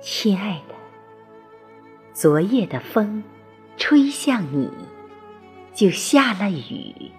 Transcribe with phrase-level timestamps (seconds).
[0.00, 0.74] 亲爱的，
[2.12, 3.24] 昨夜的风
[3.76, 4.70] 吹向你，
[5.74, 7.10] 就下了雨。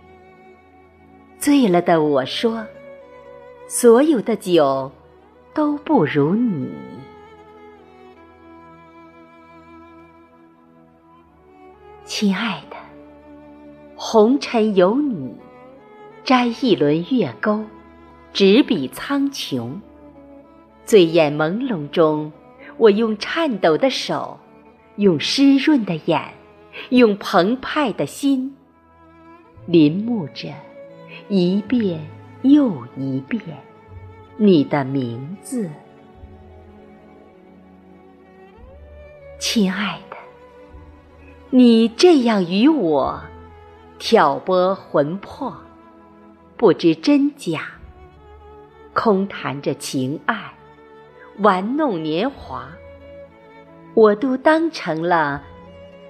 [1.37, 2.65] 醉了的我说，
[3.68, 4.91] 所有的酒
[5.54, 6.69] 都不如你。
[12.05, 12.77] 亲爱的，
[13.96, 15.35] 红尘有你，
[16.23, 17.65] 摘一轮月钩，
[18.32, 19.73] 执笔苍穹。
[20.85, 22.32] 醉眼朦胧中。
[22.77, 24.39] 我用颤抖的手，
[24.97, 26.33] 用湿润的眼，
[26.89, 28.55] 用澎湃的心，
[29.65, 30.54] 临摹着
[31.27, 32.05] 一遍
[32.44, 33.41] 又一遍
[34.37, 35.69] 你的名字，
[39.39, 40.17] 亲爱的，
[41.49, 43.19] 你这样与我
[43.97, 45.52] 挑拨魂魄，
[46.55, 47.71] 不知真假，
[48.93, 50.53] 空谈着情爱。
[51.39, 52.67] 玩弄年华，
[53.93, 55.43] 我都当成了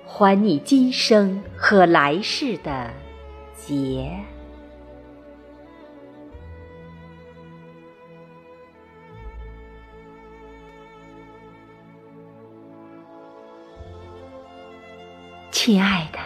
[0.06, 2.90] 还你今生和来世的
[3.54, 4.10] 劫。
[15.52, 16.20] 亲爱的，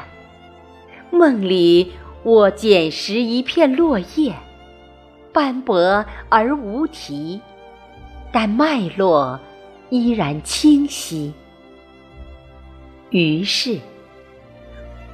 [1.10, 1.92] 梦里
[2.22, 4.36] 我捡拾一片落叶，
[5.34, 7.42] 斑驳而无题。
[8.32, 9.40] 但脉络
[9.90, 11.34] 依然清晰。
[13.10, 13.78] 于是，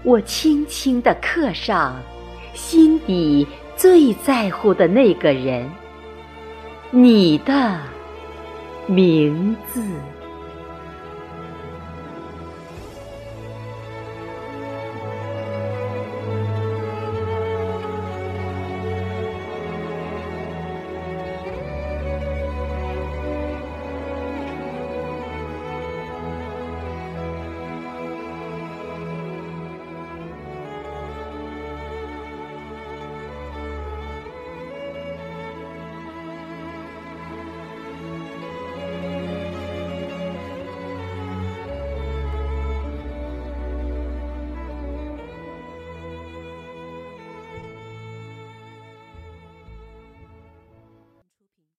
[0.03, 1.95] 我轻轻地刻上
[2.53, 5.69] 心底最在乎的那个人，
[6.91, 7.79] 你的
[8.85, 9.83] 名字。